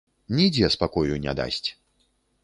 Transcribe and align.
Нідзе 0.37 0.69
спакою 0.75 1.15
не 1.25 1.33
дасць. 1.41 1.69